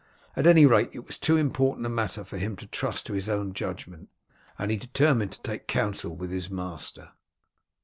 At 0.35 0.47
any 0.47 0.65
rate 0.65 0.89
it 0.93 1.05
was 1.05 1.19
too 1.19 1.37
important 1.37 1.85
a 1.85 1.89
matter 1.89 2.23
for 2.23 2.39
him 2.39 2.55
to 2.55 2.65
trust 2.65 3.05
to 3.05 3.13
his 3.13 3.29
own 3.29 3.53
judgment, 3.53 4.09
and 4.57 4.71
he 4.71 4.77
determined 4.77 5.31
to 5.33 5.41
take 5.43 5.67
counsel 5.67 6.15
with 6.15 6.31
his 6.31 6.49
master. 6.49 7.11